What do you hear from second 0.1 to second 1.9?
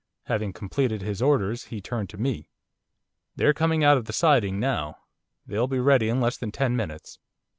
Having completed his orders he